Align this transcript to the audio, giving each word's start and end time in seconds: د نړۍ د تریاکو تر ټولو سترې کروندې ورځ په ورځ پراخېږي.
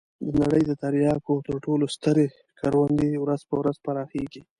د 0.25 0.27
نړۍ 0.41 0.61
د 0.67 0.71
تریاکو 0.81 1.33
تر 1.47 1.55
ټولو 1.65 1.85
سترې 1.95 2.25
کروندې 2.59 3.09
ورځ 3.23 3.41
په 3.49 3.55
ورځ 3.61 3.75
پراخېږي. 3.85 4.41